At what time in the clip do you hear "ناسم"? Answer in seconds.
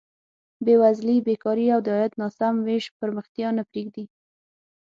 2.21-2.55